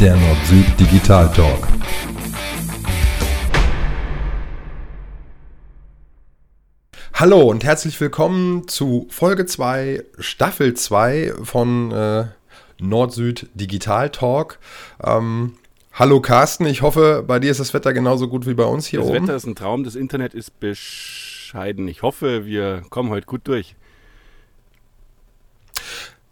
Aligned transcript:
der 0.00 0.16
Nord-Süd 0.16 0.80
Digital 0.80 1.30
Talk. 1.30 1.68
Hallo 7.12 7.42
und 7.42 7.64
herzlich 7.64 8.00
willkommen 8.00 8.66
zu 8.66 9.06
Folge 9.10 9.44
2, 9.44 10.02
Staffel 10.18 10.72
2 10.72 11.34
von 11.42 11.92
äh, 11.92 12.24
Nord-Süd 12.78 13.50
Digital 13.52 14.08
Talk. 14.08 14.58
Ähm, 15.04 15.56
hallo 15.92 16.22
Carsten, 16.22 16.64
ich 16.64 16.80
hoffe, 16.80 17.22
bei 17.26 17.38
dir 17.38 17.50
ist 17.50 17.60
das 17.60 17.74
Wetter 17.74 17.92
genauso 17.92 18.26
gut 18.28 18.46
wie 18.46 18.54
bei 18.54 18.64
uns 18.64 18.86
hier 18.86 19.00
das 19.00 19.08
oben. 19.10 19.16
Das 19.16 19.24
Wetter 19.24 19.36
ist 19.36 19.46
ein 19.48 19.54
Traum, 19.54 19.84
das 19.84 19.96
Internet 19.96 20.32
ist 20.32 20.58
bescheiden. 20.60 21.86
Ich 21.88 22.00
hoffe, 22.00 22.46
wir 22.46 22.84
kommen 22.88 23.10
heute 23.10 23.26
gut 23.26 23.42
durch. 23.44 23.76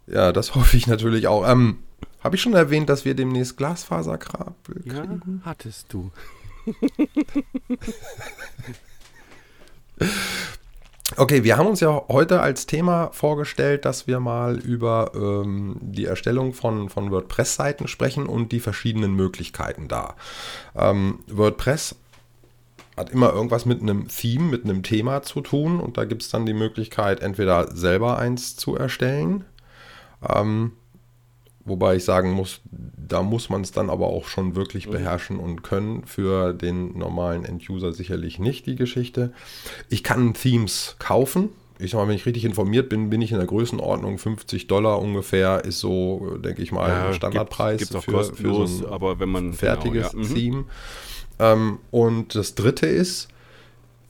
Ja, 0.07 0.33
das 0.33 0.55
hoffe 0.55 0.75
ich 0.75 0.87
natürlich 0.87 1.27
auch. 1.27 1.47
Ähm, 1.47 1.81
Habe 2.21 2.37
ich 2.37 2.43
schon 2.43 2.55
erwähnt, 2.55 2.89
dass 2.89 3.05
wir 3.05 3.15
demnächst 3.15 3.57
Glasfaserkabel 3.57 4.83
kriegen? 4.83 5.41
Ja, 5.43 5.45
hattest 5.45 5.93
du. 5.93 6.11
Okay, 11.17 11.43
wir 11.43 11.57
haben 11.57 11.67
uns 11.67 11.81
ja 11.81 12.03
heute 12.09 12.41
als 12.41 12.67
Thema 12.67 13.11
vorgestellt, 13.13 13.87
dass 13.87 14.07
wir 14.07 14.21
mal 14.21 14.59
über 14.59 15.13
ähm, 15.15 15.79
die 15.81 16.05
Erstellung 16.05 16.53
von, 16.53 16.91
von 16.91 17.11
WordPress-Seiten 17.11 17.89
sprechen 17.89 18.27
und 18.27 18.53
die 18.53 18.61
verschiedenen 18.61 19.15
Möglichkeiten 19.15 19.89
da. 19.89 20.17
Ähm, 20.77 21.21
WordPress 21.27 21.97
hat 22.97 23.11
immer 23.11 23.33
irgendwas 23.33 23.65
mit 23.65 23.81
einem 23.81 24.09
Theme, 24.09 24.45
mit 24.45 24.65
einem 24.65 24.83
Thema 24.83 25.23
zu 25.23 25.41
tun 25.41 25.81
und 25.81 25.97
da 25.97 26.05
gibt 26.05 26.23
es 26.23 26.29
dann 26.29 26.45
die 26.45 26.53
Möglichkeit, 26.53 27.21
entweder 27.21 27.75
selber 27.75 28.19
eins 28.19 28.57
zu 28.57 28.77
erstellen 28.77 29.45
ähm, 30.29 30.73
wobei 31.69 31.97
ich 31.97 32.05
sagen 32.05 32.33
muss, 32.33 32.61
da 32.71 33.23
muss 33.23 33.49
man 33.49 33.63
es 33.63 33.73
dann 33.73 33.91
aber 33.91 34.09
auch 34.09 34.29
schon 34.29 34.55
wirklich 34.55 34.87
mhm. 34.87 34.93
beherrschen 34.93 35.39
und 35.39 35.63
können. 35.63 36.05
Für 36.05 36.53
den 36.53 36.99
normalen 36.99 37.45
End-User 37.45 37.93
sicherlich 37.93 38.39
nicht 38.39 38.67
die 38.67 38.77
Geschichte. 38.77 39.33
Ich 39.89 40.03
kann 40.03 40.35
Themes 40.35 40.97
kaufen. 40.99 41.51
Ich 41.79 41.93
sag 41.93 42.01
mal, 42.01 42.09
wenn 42.09 42.17
ich 42.17 42.27
richtig 42.27 42.45
informiert 42.45 42.89
bin, 42.89 43.09
bin 43.09 43.23
ich 43.23 43.31
in 43.31 43.39
der 43.39 43.47
Größenordnung 43.47 44.19
50 44.19 44.67
Dollar 44.67 45.01
ungefähr, 45.01 45.65
ist 45.65 45.79
so, 45.79 46.37
denke 46.39 46.61
ich 46.61 46.73
mal, 46.73 46.89
ja, 46.89 47.13
Standardpreis 47.13 47.79
gibt, 47.79 48.03
für, 48.03 48.25
für, 48.25 48.67
so 48.67 48.85
ein 48.85 48.93
aber 48.93 49.21
wenn 49.21 49.29
man 49.29 49.53
fertiges 49.53 50.11
genau, 50.11 50.25
ja. 50.25 50.29
Mhm. 50.29 50.35
Theme. 50.35 50.65
Ähm, 51.39 51.79
und 51.93 52.35
das 52.35 52.57
dritte 52.57 52.87
ist, 52.87 53.29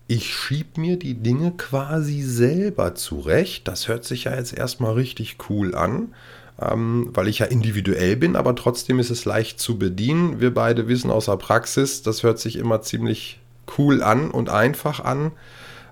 ich 0.06 0.34
schieb 0.34 0.78
mir 0.78 0.98
die 0.98 1.14
Dinge 1.14 1.52
quasi 1.56 2.22
selber 2.22 2.94
zurecht. 2.94 3.68
Das 3.68 3.88
hört 3.88 4.04
sich 4.04 4.24
ja 4.24 4.34
jetzt 4.34 4.56
erstmal 4.56 4.94
richtig 4.94 5.36
cool 5.50 5.74
an, 5.74 6.14
ähm, 6.60 7.10
weil 7.12 7.28
ich 7.28 7.38
ja 7.38 7.46
individuell 7.46 8.16
bin, 8.16 8.36
aber 8.36 8.54
trotzdem 8.54 8.98
ist 8.98 9.10
es 9.10 9.24
leicht 9.24 9.60
zu 9.60 9.78
bedienen. 9.78 10.40
Wir 10.40 10.52
beide 10.52 10.88
wissen 10.88 11.10
aus 11.10 11.26
der 11.26 11.36
Praxis, 11.36 12.02
das 12.02 12.22
hört 12.22 12.38
sich 12.38 12.56
immer 12.56 12.82
ziemlich 12.82 13.40
cool 13.78 14.02
an 14.02 14.30
und 14.30 14.48
einfach 14.48 15.04
an, 15.04 15.32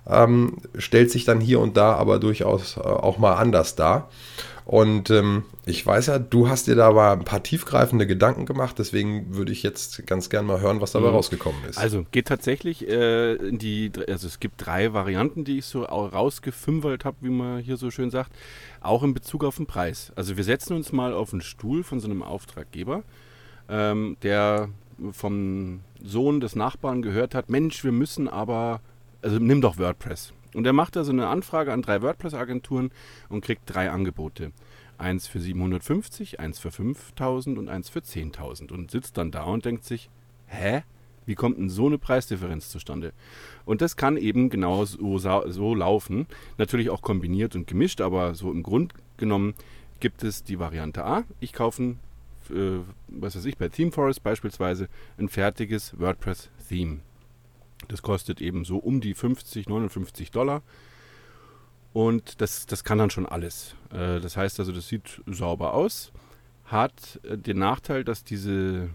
ähm, 0.08 0.58
stellt 0.76 1.10
sich 1.10 1.24
dann 1.24 1.40
hier 1.40 1.60
und 1.60 1.76
da 1.76 1.94
aber 1.94 2.18
durchaus 2.18 2.76
äh, 2.76 2.80
auch 2.80 3.18
mal 3.18 3.34
anders 3.34 3.76
dar. 3.76 4.08
Und 4.66 5.10
ähm, 5.10 5.44
ich 5.64 5.86
weiß 5.86 6.08
ja, 6.08 6.18
du 6.18 6.48
hast 6.48 6.66
dir 6.66 6.74
da 6.74 6.90
mal 6.90 7.12
ein 7.12 7.24
paar 7.24 7.40
tiefgreifende 7.40 8.04
Gedanken 8.04 8.46
gemacht, 8.46 8.80
deswegen 8.80 9.32
würde 9.36 9.52
ich 9.52 9.62
jetzt 9.62 10.04
ganz 10.08 10.28
gern 10.28 10.44
mal 10.44 10.60
hören, 10.60 10.80
was 10.80 10.90
dabei 10.90 11.10
mhm. 11.10 11.14
rausgekommen 11.14 11.64
ist. 11.70 11.78
Also 11.78 12.04
geht 12.10 12.26
tatsächlich 12.26 12.86
äh, 12.88 13.34
in 13.34 13.58
die, 13.58 13.92
also 14.08 14.26
es 14.26 14.40
gibt 14.40 14.66
drei 14.66 14.92
Varianten, 14.92 15.44
die 15.44 15.58
ich 15.58 15.66
so 15.66 15.84
rausgefünfelt 15.84 17.04
habe, 17.04 17.16
wie 17.20 17.30
man 17.30 17.60
hier 17.60 17.76
so 17.76 17.92
schön 17.92 18.10
sagt, 18.10 18.32
auch 18.80 19.04
in 19.04 19.14
Bezug 19.14 19.44
auf 19.44 19.54
den 19.54 19.66
Preis. 19.66 20.10
Also 20.16 20.36
wir 20.36 20.42
setzen 20.42 20.74
uns 20.74 20.90
mal 20.90 21.12
auf 21.12 21.32
einen 21.32 21.42
Stuhl 21.42 21.84
von 21.84 22.00
so 22.00 22.08
einem 22.08 22.24
Auftraggeber, 22.24 23.04
ähm, 23.68 24.16
der 24.24 24.68
vom 25.12 25.78
Sohn 26.02 26.40
des 26.40 26.56
Nachbarn 26.56 27.02
gehört 27.02 27.36
hat, 27.36 27.50
Mensch, 27.50 27.84
wir 27.84 27.92
müssen 27.92 28.26
aber, 28.26 28.80
also 29.22 29.38
nimm 29.38 29.60
doch 29.60 29.78
WordPress. 29.78 30.32
Und 30.56 30.66
er 30.66 30.72
macht 30.72 30.96
also 30.96 31.12
eine 31.12 31.26
Anfrage 31.26 31.70
an 31.70 31.82
drei 31.82 32.00
WordPress-Agenturen 32.00 32.90
und 33.28 33.44
kriegt 33.44 33.64
drei 33.66 33.90
Angebote. 33.90 34.52
Eins 34.96 35.26
für 35.26 35.38
750, 35.38 36.40
eins 36.40 36.58
für 36.58 36.70
5000 36.70 37.58
und 37.58 37.68
eins 37.68 37.90
für 37.90 37.98
10.000 37.98 38.72
und 38.72 38.90
sitzt 38.90 39.18
dann 39.18 39.30
da 39.30 39.42
und 39.44 39.66
denkt 39.66 39.84
sich, 39.84 40.08
hä? 40.46 40.82
Wie 41.26 41.34
kommt 41.34 41.58
denn 41.58 41.68
so 41.68 41.88
eine 41.88 41.98
Preisdifferenz 41.98 42.70
zustande? 42.70 43.12
Und 43.66 43.82
das 43.82 43.96
kann 43.96 44.16
eben 44.16 44.48
genau 44.48 44.86
so, 44.86 45.18
so 45.18 45.74
laufen. 45.74 46.26
Natürlich 46.56 46.88
auch 46.88 47.02
kombiniert 47.02 47.54
und 47.54 47.66
gemischt, 47.66 48.00
aber 48.00 48.34
so 48.34 48.50
im 48.50 48.62
Grund 48.62 48.94
genommen 49.18 49.52
gibt 50.00 50.24
es 50.24 50.42
die 50.42 50.58
Variante 50.58 51.04
A. 51.04 51.24
Ich 51.38 51.52
kaufe, 51.52 51.96
äh, 52.48 52.78
was 53.08 53.36
weiß 53.36 53.44
ich, 53.44 53.58
bei 53.58 53.68
ThemeForest 53.68 54.22
beispielsweise 54.22 54.88
ein 55.18 55.28
fertiges 55.28 56.00
WordPress-Theme. 56.00 57.00
Das 57.88 58.02
kostet 58.02 58.40
eben 58.40 58.64
so 58.64 58.78
um 58.78 59.00
die 59.00 59.14
50, 59.14 59.68
59 59.68 60.30
Dollar. 60.30 60.62
Und 61.92 62.40
das, 62.40 62.66
das 62.66 62.84
kann 62.84 62.98
dann 62.98 63.10
schon 63.10 63.26
alles. 63.26 63.74
Äh, 63.90 64.20
das 64.20 64.36
heißt 64.36 64.60
also, 64.60 64.72
das 64.72 64.88
sieht 64.88 65.22
sauber 65.26 65.74
aus, 65.74 66.12
hat 66.64 67.20
äh, 67.22 67.38
den 67.38 67.58
Nachteil, 67.58 68.04
dass 68.04 68.22
diese, 68.22 68.90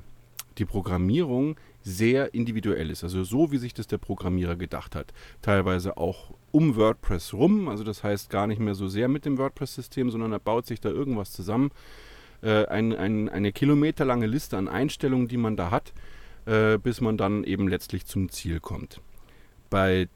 die 0.57 0.65
Programmierung 0.65 1.55
sehr 1.81 2.35
individuell 2.35 2.91
ist. 2.91 3.03
Also 3.03 3.23
so, 3.23 3.51
wie 3.51 3.57
sich 3.57 3.73
das 3.73 3.87
der 3.87 3.97
Programmierer 3.97 4.55
gedacht 4.55 4.95
hat. 4.95 5.13
Teilweise 5.41 5.97
auch 5.97 6.35
um 6.51 6.75
WordPress 6.75 7.33
rum. 7.33 7.69
Also 7.69 7.83
das 7.83 8.03
heißt 8.03 8.29
gar 8.29 8.45
nicht 8.45 8.59
mehr 8.59 8.75
so 8.75 8.87
sehr 8.87 9.07
mit 9.07 9.25
dem 9.25 9.37
WordPress-System, 9.37 10.11
sondern 10.11 10.31
er 10.31 10.39
baut 10.39 10.67
sich 10.67 10.79
da 10.79 10.89
irgendwas 10.89 11.31
zusammen. 11.31 11.71
Äh, 12.43 12.65
ein, 12.65 12.95
ein, 12.95 13.29
eine 13.29 13.51
kilometerlange 13.51 14.27
Liste 14.27 14.57
an 14.57 14.67
Einstellungen, 14.67 15.27
die 15.27 15.37
man 15.37 15.55
da 15.55 15.71
hat 15.71 15.93
äh, 16.45 16.77
bis 16.77 17.01
man 17.01 17.17
dann 17.17 17.43
eben 17.43 17.67
letztlich 17.67 18.05
zum 18.05 18.29
Ziel 18.29 18.59
kommt. 18.59 19.01
Bei 19.69 20.07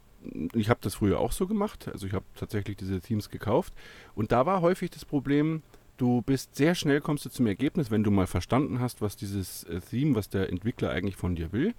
ich 0.53 0.69
habe 0.69 0.79
das 0.81 0.95
früher 0.95 1.19
auch 1.19 1.31
so 1.31 1.45
gemacht, 1.47 1.87
also 1.87 2.07
ich 2.07 2.13
habe 2.13 2.25
tatsächlich 2.35 2.77
diese 2.77 2.99
Themes 2.99 3.29
gekauft. 3.29 3.73
Und 4.15 4.31
da 4.31 4.45
war 4.45 4.61
häufig 4.61 4.89
das 4.89 5.05
Problem, 5.05 5.61
du 5.97 6.21
bist 6.21 6.55
sehr 6.55 6.75
schnell 6.75 7.01
kommst 7.01 7.25
du 7.25 7.29
zum 7.29 7.47
Ergebnis, 7.47 7.91
wenn 7.91 8.03
du 8.03 8.11
mal 8.11 8.27
verstanden 8.27 8.79
hast, 8.79 9.01
was 9.01 9.15
dieses 9.15 9.63
äh, 9.65 9.79
Theme, 9.81 10.15
was 10.15 10.29
der 10.29 10.49
Entwickler 10.49 10.91
eigentlich 10.91 11.15
von 11.15 11.35
dir 11.35 11.51
will. 11.51 11.73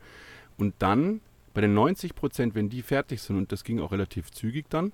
Und 0.56 0.75
dann 0.79 1.21
bei 1.55 1.61
den 1.61 1.75
90 1.75 2.15
Prozent, 2.15 2.55
wenn 2.55 2.69
die 2.69 2.83
fertig 2.83 3.23
sind 3.23 3.37
und 3.37 3.53
das 3.53 3.65
ging 3.65 3.81
auch 3.81 3.93
relativ 3.93 4.31
zügig 4.31 4.67
dann, 4.69 4.93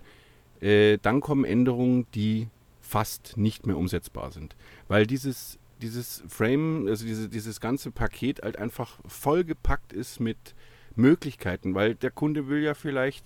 äh, 0.61 0.99
dann 1.03 1.21
kommen 1.21 1.45
Änderungen, 1.45 2.07
die 2.15 2.49
fast 2.81 3.37
nicht 3.37 3.67
mehr 3.67 3.77
umsetzbar 3.77 4.33
sind, 4.33 4.57
weil 4.89 5.07
dieses 5.07 5.59
dieses 5.83 6.23
Frame, 6.29 6.87
also 6.89 7.05
diese, 7.05 7.29
dieses 7.29 7.61
ganze 7.61 7.91
Paket 7.91 8.43
halt 8.43 8.59
einfach 8.59 9.01
vollgepackt 9.07 9.93
ist 9.93 10.21
mit 10.21 10.55
Möglichkeiten, 10.95 11.75
weil 11.75 11.95
der 11.95 12.11
Kunde 12.11 12.49
will 12.49 12.63
ja 12.63 12.75
vielleicht 12.75 13.25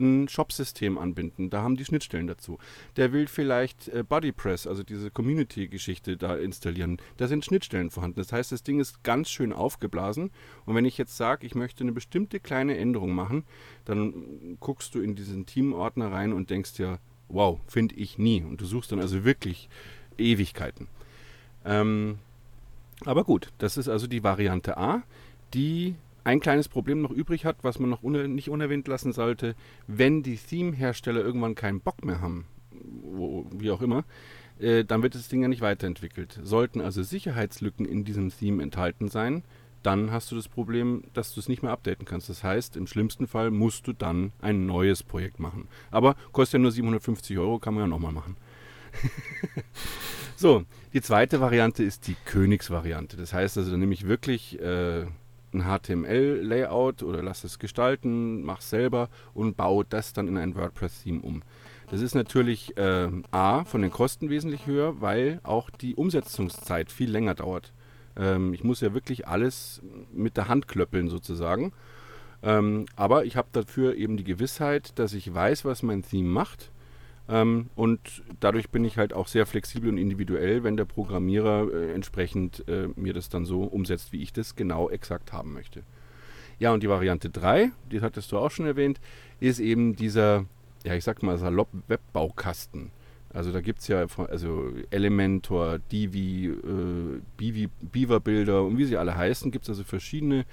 ein 0.00 0.28
Shop-System 0.28 0.96
anbinden. 0.96 1.50
Da 1.50 1.62
haben 1.62 1.76
die 1.76 1.84
Schnittstellen 1.84 2.26
dazu. 2.26 2.58
Der 2.96 3.12
will 3.12 3.26
vielleicht 3.26 3.88
äh, 3.88 4.04
BuddyPress, 4.08 4.66
also 4.66 4.82
diese 4.82 5.10
Community-Geschichte 5.10 6.16
da 6.16 6.36
installieren. 6.36 6.98
Da 7.16 7.26
sind 7.26 7.44
Schnittstellen 7.44 7.90
vorhanden. 7.90 8.20
Das 8.20 8.32
heißt, 8.32 8.52
das 8.52 8.62
Ding 8.62 8.80
ist 8.80 9.02
ganz 9.02 9.28
schön 9.28 9.52
aufgeblasen. 9.52 10.30
Und 10.66 10.74
wenn 10.74 10.84
ich 10.84 10.98
jetzt 10.98 11.16
sage, 11.16 11.46
ich 11.46 11.54
möchte 11.54 11.82
eine 11.82 11.92
bestimmte 11.92 12.40
kleine 12.40 12.76
Änderung 12.78 13.12
machen, 13.12 13.44
dann 13.84 14.56
guckst 14.60 14.94
du 14.94 15.00
in 15.00 15.14
diesen 15.14 15.46
Team-Ordner 15.46 16.12
rein 16.12 16.32
und 16.32 16.50
denkst 16.50 16.74
dir, 16.74 17.00
wow, 17.28 17.60
finde 17.66 17.94
ich 17.96 18.18
nie. 18.18 18.42
Und 18.42 18.60
du 18.60 18.64
suchst 18.64 18.92
dann 18.92 19.00
also 19.00 19.24
wirklich 19.24 19.68
Ewigkeiten. 20.16 20.88
Ähm, 21.64 22.18
aber 23.04 23.24
gut, 23.24 23.48
das 23.58 23.76
ist 23.76 23.88
also 23.88 24.06
die 24.06 24.24
Variante 24.24 24.76
A, 24.76 25.02
die 25.54 25.94
ein 26.24 26.40
kleines 26.40 26.68
Problem 26.68 27.00
noch 27.00 27.10
übrig 27.10 27.44
hat, 27.44 27.56
was 27.62 27.78
man 27.78 27.88
noch 27.88 28.02
un 28.02 28.34
nicht 28.34 28.50
unerwähnt 28.50 28.86
lassen 28.88 29.12
sollte. 29.12 29.54
Wenn 29.86 30.22
die 30.22 30.36
Theme-Hersteller 30.36 31.20
irgendwann 31.20 31.54
keinen 31.54 31.80
Bock 31.80 32.04
mehr 32.04 32.20
haben, 32.20 32.46
wo, 33.02 33.46
wie 33.50 33.70
auch 33.70 33.80
immer, 33.80 34.04
äh, 34.58 34.84
dann 34.84 35.02
wird 35.02 35.14
das 35.14 35.28
Ding 35.28 35.42
ja 35.42 35.48
nicht 35.48 35.62
weiterentwickelt. 35.62 36.38
Sollten 36.42 36.80
also 36.80 37.02
Sicherheitslücken 37.02 37.86
in 37.86 38.04
diesem 38.04 38.30
Theme 38.30 38.62
enthalten 38.62 39.08
sein, 39.08 39.42
dann 39.82 40.10
hast 40.10 40.30
du 40.30 40.36
das 40.36 40.48
Problem, 40.48 41.04
dass 41.14 41.32
du 41.32 41.40
es 41.40 41.48
nicht 41.48 41.62
mehr 41.62 41.72
updaten 41.72 42.04
kannst. 42.04 42.28
Das 42.28 42.42
heißt, 42.42 42.76
im 42.76 42.86
schlimmsten 42.86 43.26
Fall 43.26 43.50
musst 43.50 43.86
du 43.86 43.92
dann 43.92 44.32
ein 44.40 44.66
neues 44.66 45.02
Projekt 45.02 45.38
machen. 45.38 45.68
Aber 45.90 46.16
kostet 46.32 46.54
ja 46.54 46.58
nur 46.58 46.72
750 46.72 47.38
Euro, 47.38 47.58
kann 47.58 47.74
man 47.74 47.84
ja 47.84 47.86
nochmal 47.86 48.12
machen. 48.12 48.36
so, 50.38 50.62
die 50.92 51.02
zweite 51.02 51.40
Variante 51.40 51.82
ist 51.82 52.06
die 52.06 52.14
Königsvariante. 52.24 53.16
Das 53.16 53.32
heißt 53.32 53.58
also, 53.58 53.72
dann 53.72 53.80
nehme 53.80 53.92
ich 53.92 54.06
wirklich 54.06 54.60
äh, 54.60 55.00
ein 55.52 55.64
HTML-Layout 55.64 57.02
oder 57.02 57.24
lass 57.24 57.42
es 57.42 57.58
gestalten, 57.58 58.44
mach 58.44 58.60
es 58.60 58.70
selber 58.70 59.08
und 59.34 59.56
baue 59.56 59.84
das 59.88 60.12
dann 60.12 60.28
in 60.28 60.36
ein 60.36 60.54
WordPress-Theme 60.54 61.22
um. 61.22 61.42
Das 61.90 62.00
ist 62.02 62.14
natürlich 62.14 62.76
äh, 62.76 63.08
A, 63.32 63.64
von 63.64 63.82
den 63.82 63.90
Kosten 63.90 64.30
wesentlich 64.30 64.66
höher, 64.66 65.00
weil 65.00 65.40
auch 65.42 65.70
die 65.70 65.96
Umsetzungszeit 65.96 66.92
viel 66.92 67.10
länger 67.10 67.34
dauert. 67.34 67.72
Ähm, 68.16 68.54
ich 68.54 68.62
muss 68.62 68.80
ja 68.80 68.94
wirklich 68.94 69.26
alles 69.26 69.82
mit 70.12 70.36
der 70.36 70.46
Hand 70.46 70.68
klöppeln 70.68 71.08
sozusagen. 71.08 71.72
Ähm, 72.44 72.86
aber 72.94 73.24
ich 73.24 73.36
habe 73.36 73.48
dafür 73.50 73.96
eben 73.96 74.16
die 74.16 74.22
Gewissheit, 74.22 75.00
dass 75.00 75.14
ich 75.14 75.34
weiß, 75.34 75.64
was 75.64 75.82
mein 75.82 76.04
Theme 76.04 76.28
macht 76.28 76.70
Ähm, 77.28 77.68
und 77.74 78.22
dadurch 78.40 78.70
bin 78.70 78.84
ich 78.84 78.96
halt 78.96 79.12
auch 79.12 79.28
sehr 79.28 79.46
flexibel 79.46 79.90
und 79.90 79.98
individuell, 79.98 80.64
wenn 80.64 80.76
der 80.76 80.86
Programmierer 80.86 81.72
äh, 81.72 81.92
entsprechend 81.92 82.66
äh, 82.68 82.88
mir 82.96 83.12
das 83.12 83.28
dann 83.28 83.44
so 83.44 83.62
umsetzt, 83.64 84.12
wie 84.12 84.22
ich 84.22 84.32
das 84.32 84.56
genau 84.56 84.88
exakt 84.88 85.32
haben 85.32 85.52
möchte. 85.52 85.82
Ja, 86.58 86.72
und 86.72 86.82
die 86.82 86.88
Variante 86.88 87.30
3, 87.30 87.70
die 87.92 88.00
hattest 88.00 88.32
du 88.32 88.38
auch 88.38 88.50
schon 88.50 88.66
erwähnt, 88.66 89.00
ist 89.40 89.60
eben 89.60 89.94
dieser, 89.94 90.46
ja, 90.84 90.94
ich 90.94 91.04
sag 91.04 91.22
mal, 91.22 91.38
salopp 91.38 91.68
Webbaukasten. 91.86 92.90
Also 93.38 93.52
da 93.52 93.60
gibt 93.60 93.78
es 93.78 93.86
ja 93.86 94.04
also 94.26 94.72
Elementor, 94.90 95.78
Divi, 95.78 96.46
äh, 96.46 97.20
Bivi, 97.36 97.68
Beaver-Bilder 97.82 98.64
und 98.64 98.78
wie 98.78 98.84
sie 98.84 98.96
alle 98.96 99.16
heißen, 99.16 99.52
gibt 99.52 99.62
es 99.62 99.68
also 99.68 99.84
verschiedene 99.84 100.44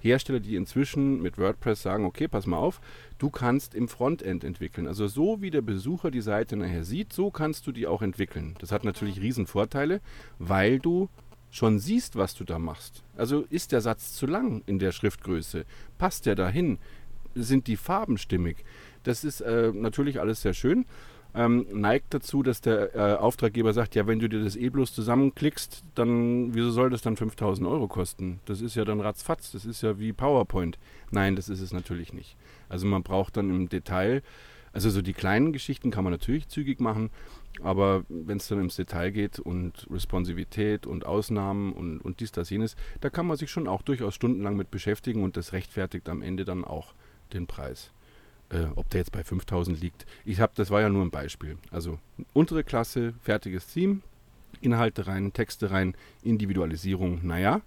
Hersteller, 0.00 0.40
die 0.40 0.56
inzwischen 0.56 1.22
mit 1.22 1.38
WordPress 1.38 1.82
sagen, 1.82 2.04
okay, 2.04 2.26
pass 2.26 2.46
mal 2.46 2.56
auf, 2.56 2.80
du 3.18 3.30
kannst 3.30 3.76
im 3.76 3.86
Frontend 3.86 4.42
entwickeln. 4.42 4.88
Also 4.88 5.06
so 5.06 5.40
wie 5.40 5.52
der 5.52 5.62
Besucher 5.62 6.10
die 6.10 6.20
Seite 6.20 6.56
nachher 6.56 6.82
sieht, 6.82 7.12
so 7.12 7.30
kannst 7.30 7.68
du 7.68 7.70
die 7.70 7.86
auch 7.86 8.02
entwickeln. 8.02 8.56
Das 8.58 8.72
hat 8.72 8.82
natürlich 8.82 9.20
riesen 9.20 9.46
Vorteile, 9.46 10.00
weil 10.40 10.80
du 10.80 11.08
schon 11.52 11.78
siehst, 11.78 12.16
was 12.16 12.34
du 12.34 12.42
da 12.42 12.58
machst. 12.58 13.04
Also 13.16 13.44
ist 13.50 13.70
der 13.70 13.82
Satz 13.82 14.14
zu 14.14 14.26
lang 14.26 14.64
in 14.66 14.80
der 14.80 14.90
Schriftgröße? 14.90 15.64
Passt 15.96 16.26
der 16.26 16.34
dahin? 16.34 16.78
Sind 17.36 17.68
die 17.68 17.76
Farben 17.76 18.18
stimmig? 18.18 18.64
Das 19.04 19.22
ist 19.22 19.42
äh, 19.42 19.70
natürlich 19.72 20.18
alles 20.18 20.42
sehr 20.42 20.54
schön 20.54 20.86
ähm, 21.34 21.66
neigt 21.72 22.12
dazu, 22.12 22.42
dass 22.42 22.60
der 22.60 22.94
äh, 22.94 23.14
Auftraggeber 23.16 23.72
sagt, 23.72 23.94
ja, 23.94 24.06
wenn 24.06 24.18
du 24.18 24.28
dir 24.28 24.44
das 24.44 24.56
eh 24.56 24.68
bloß 24.68 24.92
zusammenklickst, 24.92 25.82
dann 25.94 26.54
wieso 26.54 26.70
soll 26.70 26.90
das 26.90 27.02
dann 27.02 27.16
5000 27.16 27.66
Euro 27.66 27.88
kosten? 27.88 28.40
Das 28.44 28.60
ist 28.60 28.74
ja 28.74 28.84
dann 28.84 29.00
ratzfatz, 29.00 29.52
das 29.52 29.64
ist 29.64 29.82
ja 29.82 29.98
wie 29.98 30.12
PowerPoint. 30.12 30.78
Nein, 31.10 31.36
das 31.36 31.48
ist 31.48 31.60
es 31.60 31.72
natürlich 31.72 32.12
nicht. 32.12 32.36
Also 32.68 32.86
man 32.86 33.02
braucht 33.02 33.36
dann 33.36 33.48
im 33.50 33.68
Detail, 33.68 34.22
also 34.72 34.90
so 34.90 35.00
die 35.00 35.14
kleinen 35.14 35.52
Geschichten 35.52 35.90
kann 35.90 36.04
man 36.04 36.12
natürlich 36.12 36.48
zügig 36.48 36.80
machen, 36.80 37.10
aber 37.62 38.04
wenn 38.08 38.38
es 38.38 38.48
dann 38.48 38.60
ins 38.60 38.76
Detail 38.76 39.10
geht 39.10 39.38
und 39.38 39.86
Responsivität 39.90 40.86
und 40.86 41.06
Ausnahmen 41.06 41.72
und, 41.72 42.00
und 42.00 42.20
dies, 42.20 42.32
das, 42.32 42.50
jenes, 42.50 42.76
da 43.00 43.10
kann 43.10 43.26
man 43.26 43.36
sich 43.36 43.50
schon 43.50 43.68
auch 43.68 43.82
durchaus 43.82 44.14
stundenlang 44.14 44.56
mit 44.56 44.70
beschäftigen 44.70 45.22
und 45.22 45.36
das 45.36 45.52
rechtfertigt 45.52 46.08
am 46.08 46.22
Ende 46.22 46.44
dann 46.44 46.64
auch 46.64 46.94
den 47.32 47.46
Preis. 47.46 47.92
Äh, 48.52 48.66
ob 48.76 48.90
der 48.90 49.00
jetzt 49.00 49.12
bei 49.12 49.24
5000 49.24 49.80
liegt. 49.80 50.04
Ich 50.26 50.40
habe, 50.40 50.52
das 50.54 50.70
war 50.70 50.82
ja 50.82 50.90
nur 50.90 51.02
ein 51.02 51.10
Beispiel. 51.10 51.56
Also 51.70 51.98
untere 52.34 52.64
Klasse, 52.64 53.14
fertiges 53.22 53.66
Theme, 53.66 54.00
Inhalte 54.60 55.06
rein, 55.06 55.32
Texte 55.32 55.70
rein, 55.70 55.94
Individualisierung, 56.22 57.26
naja. 57.26 57.62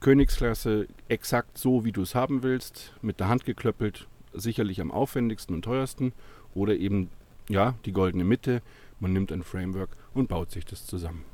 Königsklasse 0.00 0.86
exakt 1.08 1.56
so, 1.56 1.84
wie 1.84 1.92
du 1.92 2.02
es 2.02 2.14
haben 2.14 2.42
willst, 2.42 2.92
mit 3.00 3.20
der 3.20 3.28
Hand 3.28 3.46
geklöppelt, 3.46 4.06
sicherlich 4.34 4.82
am 4.82 4.90
aufwendigsten 4.90 5.54
und 5.54 5.62
teuersten. 5.62 6.12
Oder 6.54 6.76
eben, 6.76 7.08
ja, 7.48 7.74
die 7.86 7.92
goldene 7.92 8.24
Mitte. 8.24 8.60
Man 8.98 9.14
nimmt 9.14 9.32
ein 9.32 9.42
Framework 9.42 9.90
und 10.12 10.28
baut 10.28 10.50
sich 10.50 10.66
das 10.66 10.84
zusammen. 10.84 11.24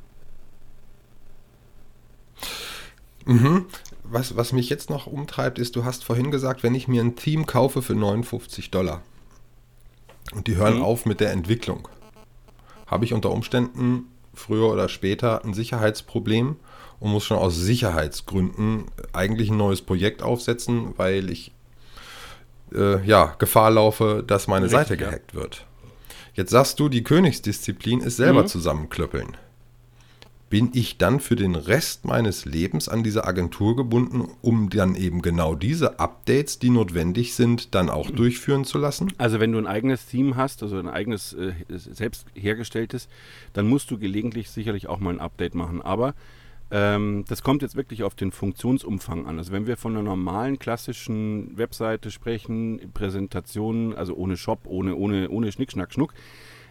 Mhm. 3.27 3.67
Was, 4.05 4.37
was 4.37 4.53
mich 4.53 4.71
jetzt 4.71 4.89
noch 4.89 5.07
umtreibt, 5.07 5.59
ist, 5.59 5.77
du 5.77 5.85
hast 5.85 6.05
vorhin 6.05 6.31
gesagt, 6.31 6.63
wenn 6.63 6.75
ich 6.75 6.89
mir 6.89 7.03
ein 7.03 7.17
Theme 7.17 7.45
kaufe 7.45 7.83
für 7.83 7.95
59 7.95 8.71
Dollar 8.71 9.03
und 10.33 10.47
die 10.47 10.57
hören 10.57 10.77
mhm. 10.77 10.83
auf 10.83 11.07
mit 11.07 11.21
der 11.21 11.33
Entwicklung, 11.33 11.89
habe 12.87 13.05
ich 13.05 13.13
unter 13.13 13.33
Umständen 13.33 14.05
früher 14.33 14.71
oder 14.73 14.89
später 14.89 15.45
ein 15.45 15.55
Sicherheitsproblem 15.55 16.57
und 17.01 17.11
muss 17.11 17.25
schon 17.25 17.39
aus 17.39 17.57
Sicherheitsgründen 17.57 18.85
eigentlich 19.13 19.51
ein 19.51 19.57
neues 19.57 19.83
Projekt 19.83 20.23
aufsetzen, 20.23 20.95
weil 20.97 21.29
ich 21.29 21.53
äh, 22.73 23.05
ja, 23.05 23.35
Gefahr 23.39 23.73
laufe, 23.73 24.23
dass 24.25 24.47
meine 24.47 24.67
Richtig, 24.67 24.79
Seite 24.79 24.97
gehackt 24.97 25.33
ja. 25.33 25.41
wird. 25.41 25.67
Jetzt 26.35 26.51
sagst 26.51 26.79
du, 26.79 26.89
die 26.89 27.03
Königsdisziplin 27.03 28.01
ist 28.01 28.19
selber 28.19 28.43
mhm. 28.43 28.47
zusammenklöppeln 28.47 29.37
bin 30.49 30.71
ich 30.75 30.97
dann 30.99 31.19
für 31.21 31.35
den 31.35 31.57
Rest 31.57 32.05
meines 32.05 32.45
Lebens 32.45 32.89
an 32.89 33.03
diese 33.03 33.25
Agentur 33.25 33.75
gebunden, 33.75 34.29
um 34.43 34.71
dann 34.71 34.95
eben 34.95 35.21
genau 35.23 35.55
diese 35.55 35.99
Updates, 35.99 36.59
die 36.59 36.71
notwendig 36.71 37.35
sind, 37.35 37.75
dann 37.75 37.91
auch 37.91 38.11
durchführen 38.11 38.65
zu 38.65 38.79
lassen? 38.79 39.13
Also 39.19 39.41
wenn 39.41 39.53
du 39.53 39.59
ein 39.59 39.67
eigenes 39.67 40.07
Team 40.07 40.37
hast, 40.37 40.63
also 40.63 40.79
ein 40.79 40.89
eigenes 40.89 41.33
äh, 41.33 41.53
selbst 41.69 42.27
hergestelltes, 42.35 43.09
dann 43.53 43.69
musst 43.69 43.91
du 43.91 43.99
gelegentlich 43.99 44.51
sicherlich 44.51 44.89
auch 44.89 45.01
mal 45.01 45.15
ein 45.15 45.21
Update 45.21 45.55
machen. 45.55 45.83
Aber 45.83 46.15
ähm, 46.71 47.25
das 47.29 47.43
kommt 47.43 47.63
jetzt 47.63 47.77
wirklich 47.77 48.03
auf 48.03 48.15
den 48.15 48.33
Funktionsumfang 48.33 49.27
an. 49.27 49.39
Also 49.39 49.53
wenn 49.53 49.67
wir 49.67 49.77
von 49.77 49.93
einer 49.93 50.03
normalen 50.03 50.59
klassischen 50.59 51.57
Webseite 51.57 52.11
sprechen, 52.11 52.91
Präsentationen, 52.93 53.95
also 53.95 54.15
ohne 54.15 54.37
Shop, 54.37 54.61
ohne, 54.65 54.97
ohne, 54.97 55.29
ohne 55.29 55.51
Schnick, 55.53 55.73
Schnack, 55.73 55.93
Schnuck, 55.93 56.13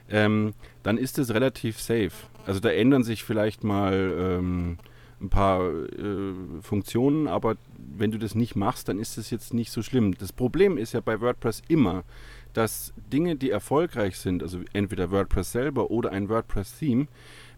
ähm, 0.10 0.54
dann 0.84 0.98
ist 0.98 1.18
es 1.20 1.34
relativ 1.34 1.80
safe. 1.80 2.12
Also 2.46 2.60
da 2.60 2.70
ändern 2.70 3.04
sich 3.04 3.24
vielleicht 3.24 3.64
mal 3.64 4.14
ähm, 4.18 4.78
ein 5.22 5.30
paar 5.30 5.62
äh, 5.72 6.34
Funktionen, 6.62 7.28
aber 7.28 7.56
wenn 7.78 8.12
du 8.12 8.20
das 8.20 8.36
nicht 8.36 8.56
machst, 8.56 8.90
dann 8.90 9.00
ist 9.00 9.18
es 9.18 9.30
jetzt 9.30 9.54
nicht 9.54 9.72
so 9.72 9.82
schlimm. 9.82 10.16
Das 10.18 10.32
Problem 10.32 10.78
ist 10.78 10.94
ja 10.94 11.02
bei 11.02 11.22
WordPress 11.22 11.64
immer, 11.68 12.04
dass 12.54 12.94
Dinge, 13.12 13.36
die 13.36 13.50
erfolgreich 13.50 14.18
sind, 14.18 14.42
also 14.42 14.60
entweder 14.74 15.12
WordPress 15.12 15.52
selber 15.52 15.92
oder 15.92 16.12
ein 16.12 16.30
WordPress-Theme, 16.30 17.08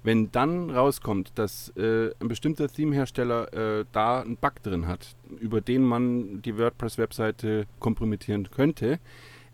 wenn 0.04 0.32
dann 0.32 0.70
rauskommt, 0.70 1.34
dass 1.36 1.70
äh, 1.76 2.12
ein 2.20 2.28
bestimmter 2.28 2.68
Theme-Hersteller 2.68 3.54
äh, 3.80 3.86
da 3.92 4.22
einen 4.22 4.38
Bug 4.38 4.62
drin 4.64 4.88
hat, 4.88 5.16
über 5.40 5.62
den 5.62 5.84
man 5.84 6.42
die 6.42 6.58
WordPress-Webseite 6.58 7.66
kompromittieren 7.80 8.50
könnte, 8.50 9.00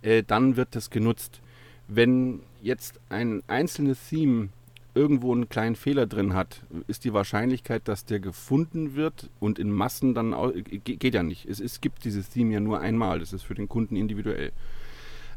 äh, 0.02 0.24
dann 0.24 0.56
wird 0.56 0.76
das 0.76 0.90
genutzt. 0.90 1.42
Wenn 1.88 2.42
jetzt 2.64 3.00
ein 3.10 3.44
einzelnes 3.48 4.10
Theme 4.10 4.50
irgendwo 4.96 5.34
einen 5.34 5.50
kleinen 5.50 5.76
Fehler 5.76 6.06
drin 6.06 6.34
hat, 6.34 6.62
ist 6.88 7.04
die 7.04 7.14
Wahrscheinlichkeit, 7.14 7.88
dass 7.88 8.06
der 8.06 8.20
gefunden 8.20 8.96
wird 8.96 9.30
und 9.40 9.60
in 9.60 9.72
Massen 9.72 10.14
dann 10.14 10.36
geht 10.84 11.14
ja 11.14 11.24
nicht. 11.24 11.46
Es, 11.46 11.60
es 11.60 11.82
gibt 11.82 12.06
dieses 12.06 12.30
Theme 12.30 12.54
ja 12.54 12.60
nur 12.60 12.80
einmal. 12.80 13.20
Das 13.20 13.34
ist 13.34 13.44
für 13.44 13.56
den 13.56 13.68
Kunden 13.68 13.96
individuell. 13.96 14.52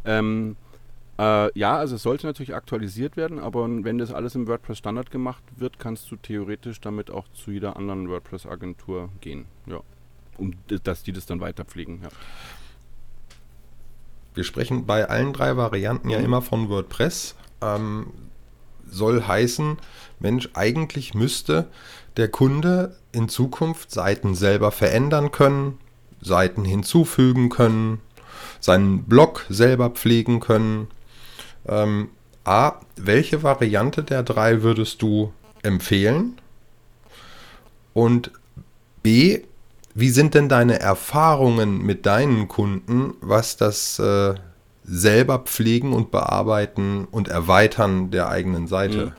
Ähm, 0.05 0.57
äh, 1.19 1.59
ja, 1.59 1.77
also 1.77 1.97
es 1.97 2.03
sollte 2.03 2.27
natürlich 2.27 2.55
aktualisiert 2.55 3.17
werden, 3.17 3.39
aber 3.39 3.67
wenn 3.85 3.97
das 3.97 4.13
alles 4.13 4.35
im 4.35 4.47
WordPress 4.47 4.79
Standard 4.79 5.11
gemacht 5.11 5.43
wird, 5.57 5.79
kannst 5.79 6.11
du 6.11 6.17
theoretisch 6.17 6.81
damit 6.81 7.11
auch 7.11 7.27
zu 7.29 7.51
jeder 7.51 7.77
anderen 7.77 8.09
WordPress-Agentur 8.09 9.11
gehen. 9.21 9.47
Ja. 9.67 9.81
Um 10.37 10.53
dass 10.67 11.03
die 11.03 11.13
das 11.13 11.25
dann 11.25 11.41
weiter 11.41 11.65
pflegen. 11.65 12.01
Ja. 12.03 12.11
Wir 14.37 14.45
sprechen 14.45 14.85
bei 14.85 15.09
allen 15.09 15.33
drei 15.33 15.57
Varianten 15.57 16.11
ja 16.11 16.19
mhm. 16.19 16.25
immer 16.27 16.43
von 16.43 16.69
WordPress. 16.69 17.35
Ähm, 17.63 18.09
soll 18.89 19.27
heißen, 19.27 19.79
Mensch, 20.21 20.51
eigentlich 20.53 21.15
müsste 21.15 21.69
der 22.19 22.29
Kunde 22.29 22.97
in 23.13 23.29
Zukunft 23.31 23.91
Seiten 23.91 24.35
selber 24.35 24.71
verändern 24.71 25.33
können, 25.33 25.79
Seiten 26.21 26.65
hinzufügen 26.65 27.49
können, 27.49 28.01
seinen 28.61 29.05
Blog 29.05 29.47
selber 29.49 29.91
pflegen 29.91 30.41
können. 30.41 30.89
Ähm, 31.67 32.11
A, 32.45 32.81
welche 32.97 33.43
Variante 33.43 34.03
der 34.03 34.23
drei 34.23 34.63
würdest 34.63 35.01
du 35.01 35.33
empfehlen? 35.63 36.39
Und 37.95 38.31
B, 39.03 39.41
wie 39.99 40.11
sind 40.11 40.35
denn 40.35 40.51
deine 40.51 40.79
Erfahrungen 40.79 41.79
mit 41.79 42.05
deinen 42.05 42.49
Kunden, 42.49 43.15
was 43.23 43.57
das 43.57 43.99
äh, 43.99 44.35
selber 44.85 45.39
pflegen 45.39 45.95
und 45.95 46.11
bearbeiten 46.11 47.09
und 47.11 47.29
erweitern 47.29 48.11
der 48.11 48.29
eigenen 48.29 48.67
Seite? 48.67 49.07
Mhm. 49.07 49.13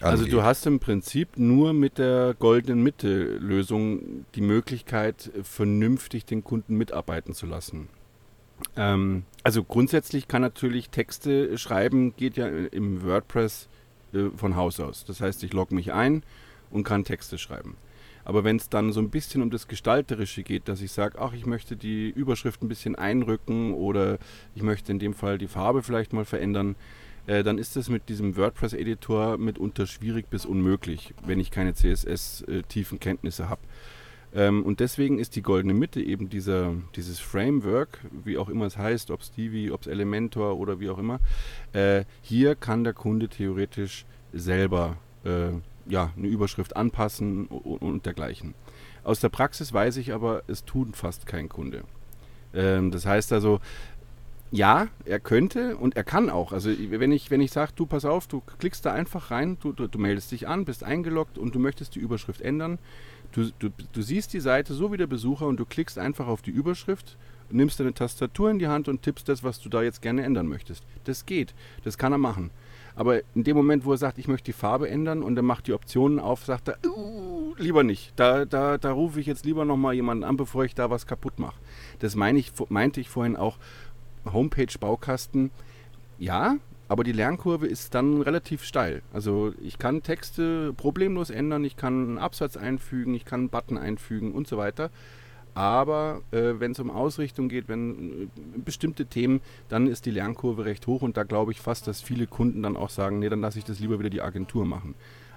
Also 0.00 0.24
du 0.24 0.42
hast 0.42 0.66
im 0.66 0.80
Prinzip 0.80 1.36
nur 1.36 1.74
mit 1.74 1.98
der 1.98 2.34
goldenen 2.38 2.82
Mitte-Lösung 2.82 4.24
die 4.34 4.40
Möglichkeit, 4.40 5.30
vernünftig 5.42 6.24
den 6.24 6.42
Kunden 6.42 6.76
mitarbeiten 6.78 7.34
zu 7.34 7.44
lassen. 7.44 7.88
Ähm, 8.74 9.24
also 9.42 9.64
grundsätzlich 9.64 10.28
kann 10.28 10.40
natürlich 10.40 10.88
Texte 10.88 11.58
schreiben, 11.58 12.16
geht 12.16 12.38
ja 12.38 12.46
im 12.46 13.04
WordPress 13.04 13.68
äh, 14.14 14.30
von 14.34 14.56
Haus 14.56 14.80
aus. 14.80 15.04
Das 15.04 15.20
heißt, 15.20 15.44
ich 15.44 15.52
logge 15.52 15.74
mich 15.74 15.92
ein 15.92 16.22
und 16.70 16.84
kann 16.84 17.04
Texte 17.04 17.36
schreiben. 17.36 17.76
Aber 18.26 18.42
wenn 18.42 18.56
es 18.56 18.68
dann 18.68 18.92
so 18.92 18.98
ein 18.98 19.08
bisschen 19.08 19.40
um 19.40 19.50
das 19.50 19.68
Gestalterische 19.68 20.42
geht, 20.42 20.66
dass 20.66 20.82
ich 20.82 20.90
sage, 20.90 21.20
ach, 21.20 21.32
ich 21.32 21.46
möchte 21.46 21.76
die 21.76 22.10
Überschrift 22.10 22.60
ein 22.60 22.68
bisschen 22.68 22.96
einrücken 22.96 23.72
oder 23.72 24.18
ich 24.56 24.62
möchte 24.62 24.90
in 24.90 24.98
dem 24.98 25.14
Fall 25.14 25.38
die 25.38 25.46
Farbe 25.46 25.84
vielleicht 25.84 26.12
mal 26.12 26.24
verändern, 26.24 26.74
äh, 27.28 27.44
dann 27.44 27.56
ist 27.56 27.76
das 27.76 27.88
mit 27.88 28.08
diesem 28.08 28.36
WordPress-Editor 28.36 29.38
mitunter 29.38 29.86
schwierig 29.86 30.28
bis 30.28 30.44
unmöglich, 30.44 31.14
wenn 31.24 31.38
ich 31.38 31.52
keine 31.52 31.74
CSS-tiefen 31.74 32.98
Kenntnisse 32.98 33.48
habe. 33.48 33.60
Ähm, 34.34 34.64
und 34.64 34.80
deswegen 34.80 35.20
ist 35.20 35.36
die 35.36 35.42
goldene 35.42 35.74
Mitte 35.74 36.02
eben 36.02 36.28
dieser, 36.28 36.74
dieses 36.96 37.20
Framework, 37.20 38.00
wie 38.24 38.38
auch 38.38 38.48
immer 38.48 38.66
es 38.66 38.76
heißt, 38.76 39.12
ob 39.12 39.22
Stevie, 39.22 39.70
ob 39.70 39.82
es 39.82 39.86
Elementor 39.86 40.58
oder 40.58 40.80
wie 40.80 40.90
auch 40.90 40.98
immer. 40.98 41.20
Äh, 41.72 42.06
hier 42.22 42.56
kann 42.56 42.82
der 42.82 42.92
Kunde 42.92 43.28
theoretisch 43.28 44.04
selber 44.32 44.96
äh, 45.22 45.50
ja, 45.88 46.12
eine 46.16 46.28
Überschrift 46.28 46.76
anpassen 46.76 47.46
und, 47.46 48.06
dergleichen. 48.06 48.54
Aus 49.04 49.20
der 49.20 49.28
Praxis 49.28 49.72
weiß 49.72 49.96
ich 49.98 50.12
aber, 50.12 50.42
es 50.46 50.64
tut 50.64 50.96
fast 50.96 51.26
kein 51.26 51.48
Kunde. 51.48 51.84
Ähm, 52.54 52.90
das 52.90 53.06
heißt 53.06 53.32
also, 53.32 53.60
ja, 54.50 54.88
er 55.04 55.20
könnte 55.20 55.76
und 55.76 55.96
er 55.96 56.04
kann 56.04 56.30
auch. 56.30 56.52
Also 56.52 56.70
wenn 56.70 57.12
ich, 57.12 57.30
wenn 57.30 57.40
ich 57.40 57.50
sage, 57.50 57.72
du 57.74 57.86
pass 57.86 58.04
auf, 58.04 58.26
du 58.26 58.42
klickst 58.58 58.86
da 58.86 58.92
einfach 58.92 59.30
rein, 59.30 59.58
du, 59.60 59.72
du, 59.72 59.88
du, 59.88 59.98
meldest 59.98 60.30
dich 60.32 60.46
an, 60.46 60.64
bist 60.64 60.84
eingeloggt 60.84 61.38
und 61.38 61.54
du 61.54 61.58
möchtest 61.58 61.94
die 61.94 62.00
Überschrift 62.00 62.40
ändern. 62.40 62.78
Du, 63.32 63.50
du, 63.58 63.70
du 63.92 64.02
siehst 64.02 64.32
die 64.32 64.40
Seite 64.40 64.74
so 64.74 64.92
wie 64.92 64.96
der 64.96 65.08
Besucher 65.08 65.46
und 65.46 65.58
du 65.58 65.66
klickst 65.66 65.98
einfach 65.98 66.28
auf 66.28 66.42
die 66.42 66.52
Überschrift, 66.52 67.16
nimmst 67.50 67.80
deine 67.80 67.92
Tastatur 67.92 68.50
in 68.50 68.58
die 68.58 68.68
Hand 68.68 68.88
und 68.88 69.02
tippst 69.02 69.28
das, 69.28 69.42
was 69.42 69.60
du 69.60 69.68
da 69.68 69.82
jetzt 69.82 70.00
gerne 70.00 70.22
ändern 70.22 70.46
möchtest. 70.46 70.84
Das 71.04 71.26
geht, 71.26 71.54
das 71.84 71.98
kann 71.98 72.12
er 72.12 72.18
machen. 72.18 72.50
Aber 72.96 73.20
in 73.34 73.44
dem 73.44 73.56
Moment, 73.56 73.84
wo 73.84 73.92
er 73.92 73.98
sagt, 73.98 74.18
ich 74.18 74.26
möchte 74.26 74.46
die 74.46 74.52
Farbe 74.52 74.88
ändern 74.88 75.22
und 75.22 75.36
er 75.36 75.42
macht 75.42 75.66
die 75.66 75.74
Optionen 75.74 76.18
auf, 76.18 76.44
sagt 76.46 76.68
er, 76.68 76.78
uh, 76.86 77.54
lieber 77.58 77.84
nicht. 77.84 78.12
Da, 78.16 78.46
da, 78.46 78.78
da 78.78 78.90
rufe 78.90 79.20
ich 79.20 79.26
jetzt 79.26 79.44
lieber 79.44 79.66
nochmal 79.66 79.94
jemanden 79.94 80.24
an, 80.24 80.38
bevor 80.38 80.64
ich 80.64 80.74
da 80.74 80.90
was 80.90 81.06
kaputt 81.06 81.38
mache. 81.38 81.56
Das 81.98 82.16
meine 82.16 82.38
ich, 82.38 82.52
meinte 82.70 83.00
ich 83.00 83.10
vorhin 83.10 83.36
auch. 83.36 83.58
Homepage-Baukasten, 84.32 85.52
ja, 86.18 86.56
aber 86.88 87.04
die 87.04 87.12
Lernkurve 87.12 87.66
ist 87.66 87.94
dann 87.94 88.22
relativ 88.22 88.64
steil. 88.64 89.02
Also 89.12 89.52
ich 89.60 89.78
kann 89.78 90.02
Texte 90.02 90.72
problemlos 90.72 91.30
ändern, 91.30 91.64
ich 91.64 91.76
kann 91.76 92.08
einen 92.08 92.18
Absatz 92.18 92.56
einfügen, 92.56 93.14
ich 93.14 93.24
kann 93.24 93.40
einen 93.40 93.48
Button 93.50 93.78
einfügen 93.78 94.32
und 94.32 94.46
so 94.46 94.56
weiter. 94.56 94.90
Aber 95.56 96.20
äh, 96.32 96.60
wenn 96.60 96.72
es 96.72 96.80
um 96.80 96.90
Ausrichtung 96.90 97.48
geht, 97.48 97.66
wenn 97.66 98.24
äh, 98.24 98.58
bestimmte 98.62 99.06
Themen, 99.06 99.40
dann 99.70 99.86
ist 99.86 100.04
die 100.04 100.10
Lernkurve 100.10 100.66
recht 100.66 100.86
hoch 100.86 101.00
und 101.00 101.16
da 101.16 101.22
glaube 101.22 101.50
ich 101.50 101.62
fast, 101.62 101.86
dass 101.86 102.02
viele 102.02 102.26
Kunden 102.26 102.62
dann 102.62 102.76
auch 102.76 102.90
sagen, 102.90 103.20
nee, 103.20 103.30
dann 103.30 103.40
lasse 103.40 103.58
ich 103.58 103.64
das 103.64 103.80
lieber 103.80 103.98
wieder 103.98 104.10
die 104.10 104.20
Agentur 104.20 104.66
machen. 104.66 104.94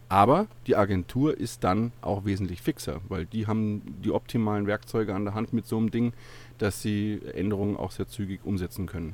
Aber 0.09 0.47
die 0.67 0.75
Agentur 0.75 1.37
ist 1.37 1.63
dann 1.63 1.93
auch 2.01 2.25
wesentlich 2.25 2.61
fixer, 2.61 2.99
weil 3.07 3.27
die 3.27 3.47
haben 3.47 3.81
die 4.03 4.11
optimalen 4.11 4.67
Werkzeuge 4.67 5.15
an 5.15 5.23
der 5.23 5.35
Hand 5.35 5.53
mit 5.53 5.65
so 5.65 5.77
einem 5.77 5.89
Ding, 5.89 6.11
dass 6.57 6.81
sie 6.81 7.21
Änderungen 7.33 7.77
auch 7.77 7.91
sehr 7.91 8.09
zügig 8.09 8.41
umsetzen 8.43 8.87
können. 8.87 9.13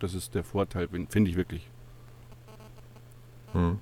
Das 0.00 0.14
ist 0.14 0.34
der 0.34 0.44
Vorteil, 0.44 0.88
finde 1.10 1.30
ich 1.30 1.36
wirklich. 1.36 1.68
Hm. 3.52 3.80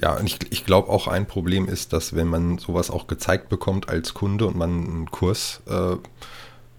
Ja, 0.00 0.16
und 0.16 0.26
ich, 0.26 0.38
ich 0.50 0.64
glaube 0.64 0.88
auch 0.90 1.08
ein 1.08 1.26
Problem 1.26 1.68
ist, 1.68 1.92
dass 1.92 2.14
wenn 2.14 2.28
man 2.28 2.58
sowas 2.58 2.90
auch 2.90 3.08
gezeigt 3.08 3.48
bekommt 3.48 3.88
als 3.88 4.14
Kunde 4.14 4.46
und 4.46 4.56
man 4.56 4.70
einen 4.70 5.10
Kurs 5.10 5.60
äh, 5.68 5.96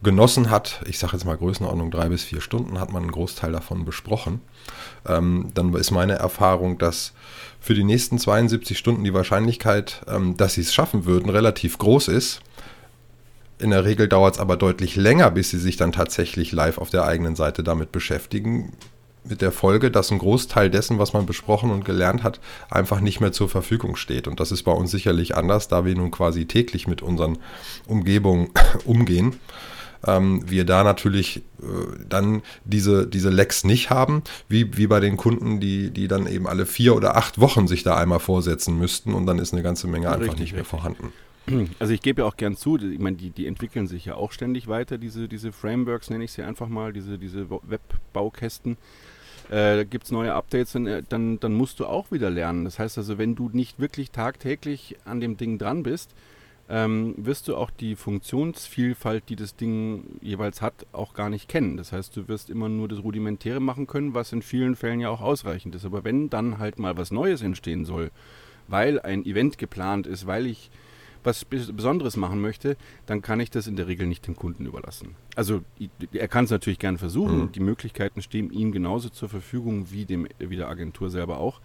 genossen 0.01 0.49
hat, 0.49 0.81
ich 0.85 0.99
sage 0.99 1.13
jetzt 1.13 1.25
mal 1.25 1.35
Größenordnung 1.35 1.91
drei 1.91 2.07
bis 2.07 2.23
vier 2.23 2.39
Stunden, 2.39 2.79
hat 2.79 2.93
man 2.93 3.03
einen 3.03 3.11
Großteil 3.11 3.51
davon 3.51 3.83
besprochen, 3.83 4.39
ähm, 5.05 5.51
dann 5.53 5.73
ist 5.73 5.91
meine 5.91 6.13
Erfahrung, 6.13 6.77
dass 6.77 7.13
für 7.59 7.73
die 7.73 7.83
nächsten 7.83 8.17
72 8.17 8.77
Stunden 8.77 9.03
die 9.03 9.13
Wahrscheinlichkeit, 9.13 10.01
ähm, 10.07 10.37
dass 10.37 10.53
sie 10.53 10.61
es 10.61 10.73
schaffen 10.73 11.05
würden, 11.05 11.29
relativ 11.29 11.77
groß 11.77 12.07
ist. 12.07 12.39
In 13.57 13.71
der 13.71 13.83
Regel 13.83 14.07
dauert 14.07 14.35
es 14.35 14.39
aber 14.39 14.55
deutlich 14.55 14.95
länger, 14.95 15.29
bis 15.31 15.49
sie 15.49 15.59
sich 15.59 15.75
dann 15.75 15.91
tatsächlich 15.91 16.53
live 16.53 16.77
auf 16.77 16.89
der 16.89 17.03
eigenen 17.03 17.35
Seite 17.35 17.63
damit 17.63 17.91
beschäftigen. 17.91 18.71
Mit 19.23 19.41
der 19.41 19.51
Folge, 19.51 19.91
dass 19.91 20.11
ein 20.11 20.19
Großteil 20.19 20.69
dessen, 20.69 20.97
was 20.97 21.13
man 21.13 21.25
besprochen 21.25 21.71
und 21.71 21.85
gelernt 21.85 22.23
hat, 22.23 22.39
einfach 22.69 23.01
nicht 23.01 23.19
mehr 23.19 23.31
zur 23.31 23.49
Verfügung 23.49 23.95
steht. 23.95 24.27
Und 24.27 24.39
das 24.39 24.51
ist 24.51 24.63
bei 24.63 24.71
uns 24.71 24.91
sicherlich 24.91 25.35
anders, 25.35 25.67
da 25.67 25.85
wir 25.85 25.95
nun 25.95 26.11
quasi 26.11 26.45
täglich 26.45 26.87
mit 26.87 27.01
unseren 27.01 27.37
Umgebungen 27.87 28.49
umgehen 28.85 29.35
ähm, 30.05 30.49
wir 30.49 30.65
da 30.65 30.83
natürlich 30.83 31.37
äh, 31.61 32.03
dann 32.07 32.41
diese, 32.63 33.07
diese 33.07 33.29
Lecks 33.29 33.63
nicht 33.63 33.89
haben, 33.89 34.23
wie, 34.47 34.77
wie 34.77 34.87
bei 34.87 34.99
den 34.99 35.17
Kunden, 35.17 35.59
die, 35.59 35.91
die 35.91 36.07
dann 36.07 36.27
eben 36.27 36.47
alle 36.47 36.65
vier 36.65 36.95
oder 36.95 37.15
acht 37.15 37.39
Wochen 37.39 37.67
sich 37.67 37.83
da 37.83 37.97
einmal 37.97 38.19
vorsetzen 38.19 38.77
müssten 38.77 39.13
und 39.13 39.25
dann 39.25 39.39
ist 39.39 39.53
eine 39.53 39.63
ganze 39.63 39.87
Menge 39.87 40.07
einfach 40.07 40.21
richtig, 40.21 40.39
nicht 40.39 40.51
mehr 40.53 40.61
richtig. 40.61 40.79
vorhanden. 40.79 41.13
Also 41.79 41.93
ich 41.93 42.01
gebe 42.01 42.21
ja 42.21 42.27
auch 42.27 42.37
gern 42.37 42.55
zu, 42.55 42.77
ich 42.77 42.99
meine, 42.99 43.17
die, 43.17 43.29
die 43.29 43.47
entwickeln 43.47 43.87
sich 43.87 44.05
ja 44.05 44.15
auch 44.15 44.31
ständig 44.31 44.67
weiter, 44.67 44.97
diese, 44.97 45.27
diese 45.27 45.51
Frameworks 45.51 46.09
nenne 46.09 46.23
ich 46.23 46.31
sie 46.31 46.43
einfach 46.43 46.67
mal, 46.67 46.93
diese, 46.93 47.17
diese 47.17 47.49
Webbaukästen. 47.49 48.77
Äh, 49.49 49.77
da 49.77 49.83
gibt 49.83 50.05
es 50.05 50.11
neue 50.11 50.33
Updates, 50.33 50.73
dann, 50.73 50.85
äh, 50.85 51.03
dann, 51.07 51.39
dann 51.39 51.53
musst 51.53 51.79
du 51.79 51.85
auch 51.85 52.11
wieder 52.11 52.29
lernen. 52.29 52.65
Das 52.65 52.77
heißt 52.77 52.97
also, 52.97 53.17
wenn 53.17 53.35
du 53.35 53.49
nicht 53.51 53.79
wirklich 53.79 54.11
tagtäglich 54.11 54.97
an 55.05 55.19
dem 55.19 55.37
Ding 55.37 55.57
dran 55.57 55.83
bist, 55.83 56.13
ähm, 56.69 57.15
wirst 57.17 57.47
du 57.47 57.55
auch 57.55 57.71
die 57.71 57.95
Funktionsvielfalt, 57.95 59.23
die 59.27 59.35
das 59.35 59.55
Ding 59.55 60.19
jeweils 60.21 60.61
hat, 60.61 60.85
auch 60.91 61.15
gar 61.15 61.31
nicht 61.31 61.49
kennen. 61.49 61.77
Das 61.77 61.91
heißt, 61.91 62.15
du 62.15 62.27
wirst 62.27 62.51
immer 62.51 62.69
nur 62.69 62.87
das 62.87 63.01
Rudimentäre 63.01 63.59
machen 63.59 63.87
können, 63.87 64.13
was 64.13 64.31
in 64.31 64.43
vielen 64.43 64.75
Fällen 64.75 64.99
ja 64.99 65.09
auch 65.09 65.21
ausreichend 65.21 65.73
ist. 65.73 65.83
Aber 65.83 66.03
wenn 66.03 66.29
dann 66.29 66.59
halt 66.59 66.77
mal 66.77 66.95
was 66.95 67.09
Neues 67.09 67.41
entstehen 67.41 67.85
soll, 67.85 68.11
weil 68.67 68.99
ein 68.99 69.25
Event 69.25 69.57
geplant 69.57 70.05
ist, 70.05 70.27
weil 70.27 70.45
ich 70.45 70.69
was 71.23 71.45
Besonderes 71.45 72.17
machen 72.17 72.41
möchte, 72.41 72.77
dann 73.05 73.21
kann 73.21 73.39
ich 73.39 73.49
das 73.49 73.67
in 73.67 73.75
der 73.75 73.87
Regel 73.87 74.07
nicht 74.07 74.25
dem 74.27 74.35
Kunden 74.35 74.65
überlassen. 74.65 75.15
Also 75.35 75.61
er 76.13 76.27
kann 76.27 76.45
es 76.45 76.51
natürlich 76.51 76.79
gerne 76.79 76.97
versuchen. 76.97 77.41
Mhm. 77.41 77.51
Die 77.51 77.59
Möglichkeiten 77.59 78.21
stehen 78.21 78.51
ihm 78.51 78.71
genauso 78.71 79.09
zur 79.09 79.29
Verfügung 79.29 79.91
wie, 79.91 80.05
dem, 80.05 80.27
wie 80.39 80.55
der 80.55 80.69
Agentur 80.69 81.09
selber 81.09 81.39
auch 81.39 81.61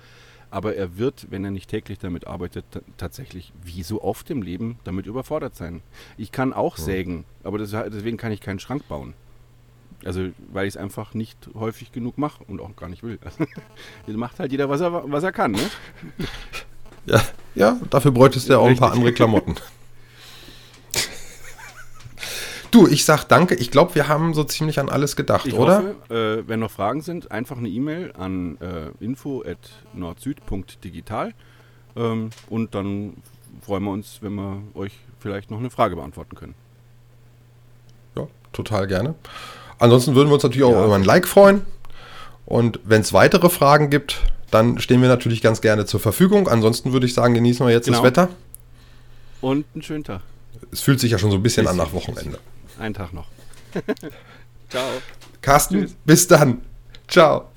aber 0.55 0.77
er 0.77 0.99
wird, 0.99 1.33
wenn 1.33 1.45
er 1.45 1.51
nicht 1.51 1.69
täglich 1.69 1.99
damit 1.99 2.29
arbeitet, 2.29 2.65
tatsächlich, 2.97 3.53
wie 3.65 3.83
so 3.83 4.03
oft 4.03 4.31
im 4.31 4.41
Leben, 4.41 4.79
damit 4.85 5.07
überfordert 5.07 5.57
sein. 5.57 5.83
Ich 6.17 6.31
kann 6.31 6.53
auch 6.53 6.79
ja. 6.79 6.85
sägen, 6.85 7.25
aber 7.43 7.59
das, 7.59 7.73
deswegen 7.73 8.17
kann 8.19 8.31
ich 8.31 8.41
keinen 8.41 8.61
Schrank 8.61 8.87
bauen. 8.87 9.15
Also, 10.05 10.29
weil 10.53 10.69
ich 10.69 10.75
es 10.75 10.77
einfach 10.77 11.13
nicht 11.13 11.51
häufig 11.55 11.91
genug 11.91 12.19
mache 12.19 12.45
und 12.45 12.61
auch 12.61 12.77
gar 12.77 12.89
nicht 12.89 13.03
will. 13.03 13.19
Also, 13.25 13.47
macht 14.17 14.39
halt 14.39 14.53
jeder, 14.53 14.69
was 14.69 14.81
er, 14.81 15.11
was 15.11 15.25
er 15.25 15.33
kann, 15.33 15.51
ne? 15.51 15.71
Ja, 17.07 17.23
ja, 17.55 17.79
dafür 17.91 18.11
bräuchtest 18.11 18.49
du 18.49 18.55
ja 18.55 18.59
auch 18.59 18.67
ein 18.67 18.77
paar 18.77 18.91
andere 18.93 19.13
Klamotten. 19.13 19.55
Du, 22.71 22.87
ich 22.89 23.05
sag 23.05 23.25
danke. 23.27 23.55
Ich 23.55 23.71
glaube, 23.71 23.95
wir 23.95 24.09
haben 24.09 24.33
so 24.35 24.43
ziemlich 24.43 24.81
an 24.81 24.89
alles 24.89 25.15
gedacht, 25.15 25.47
ich 25.47 25.55
oder? 25.55 25.95
Hoffe, 26.09 26.43
äh, 26.43 26.49
wenn 26.49 26.59
noch 26.59 26.73
Fragen 26.73 27.03
sind, 27.03 27.31
einfach 27.31 27.57
eine 27.57 27.69
E-Mail 27.69 28.13
an 28.19 28.59
äh, 28.61 28.89
info.nordsüd.digital 28.99 31.35
ähm, 31.95 32.31
und 32.51 32.75
dann 32.75 33.15
freuen 33.63 33.85
wir 33.85 33.93
uns, 33.93 34.19
wenn 34.23 34.35
wir 34.35 34.61
euch 34.75 34.99
vielleicht 35.21 35.53
noch 35.53 35.59
eine 35.59 35.71
Frage 35.71 35.95
beantworten 35.95 36.35
können. 36.35 36.57
Ja, 38.17 38.27
total 38.53 38.89
gerne. 38.89 39.15
Ansonsten 39.79 40.15
würden 40.15 40.29
wir 40.29 40.35
uns 40.35 40.43
natürlich 40.43 40.65
auch 40.65 40.73
ja. 40.73 40.85
über 40.85 40.97
ein 40.97 41.05
Like 41.05 41.29
freuen. 41.29 41.63
Und 42.47 42.81
wenn 42.85 43.01
es 43.01 43.13
weitere 43.13 43.49
Fragen 43.49 43.89
gibt, 43.89 44.21
dann 44.55 44.79
stehen 44.79 45.03
wir 45.03 45.09
natürlich 45.09 45.43
ganz 45.43 45.61
gerne 45.61 45.85
zur 45.85 46.01
Verfügung. 46.01 46.49
Ansonsten 46.49 46.93
würde 46.93 47.07
ich 47.07 47.15
sagen, 47.15 47.35
genießen 47.35 47.67
wir 47.67 47.73
jetzt 47.73 47.87
genau. 47.87 47.99
das 47.99 48.07
Wetter. 48.07 48.29
Und 49.41 49.67
einen 49.75 49.83
schönen 49.83 50.05
Tag. 50.05 50.23
Es 50.73 50.81
fühlt 50.81 51.01
sich 51.01 51.11
ja 51.11 51.19
schon 51.19 51.31
so 51.31 51.37
ein 51.37 51.43
bisschen, 51.43 51.65
bisschen 51.65 51.81
an 51.81 51.87
nach 51.87 51.93
Wochenende. 51.93 52.39
Ein 52.79 52.95
Tag 52.95 53.13
noch. 53.13 53.27
Ciao. 54.71 54.85
Carsten, 55.43 55.83
Tschüss. 55.83 55.97
bis 56.05 56.27
dann. 56.27 56.63
Ciao. 57.09 57.54